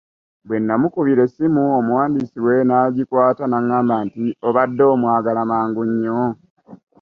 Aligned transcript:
Bwe 0.47 0.57
namukubira 0.65 1.21
essimu 1.27 1.61
Omuwandiisi 1.79 2.39
we 2.45 2.55
ng’agikwata 2.67 3.43
ng’angamba 3.47 3.95
nti 4.05 4.25
“Obadde 4.47 4.83
omwagala 4.93 5.41
mangu 5.51 5.81
nnyo? 5.89 6.19